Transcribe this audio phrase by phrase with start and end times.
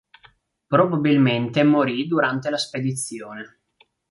[0.65, 3.59] Probabilmente morì durante la spedizione.